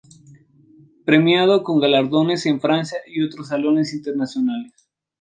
Premiado 1.05 1.61
con 1.63 1.79
galardones 1.79 2.47
en 2.47 2.59
Francia 2.59 2.97
y 3.05 3.19
en 3.19 3.27
otros 3.27 3.49
salones 3.49 3.93
internacionales. 3.93 4.73